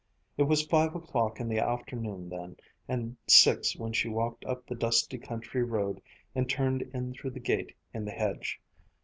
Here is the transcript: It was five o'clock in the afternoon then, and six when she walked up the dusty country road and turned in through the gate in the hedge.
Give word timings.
It 0.35 0.47
was 0.49 0.65
five 0.65 0.95
o'clock 0.95 1.39
in 1.39 1.47
the 1.47 1.59
afternoon 1.59 2.27
then, 2.27 2.55
and 2.87 3.15
six 3.27 3.75
when 3.77 3.93
she 3.93 4.09
walked 4.09 4.43
up 4.45 4.65
the 4.65 4.73
dusty 4.73 5.19
country 5.19 5.61
road 5.61 6.01
and 6.33 6.49
turned 6.49 6.81
in 6.91 7.13
through 7.13 7.29
the 7.29 7.39
gate 7.39 7.75
in 7.93 8.05
the 8.05 8.11
hedge. 8.11 8.59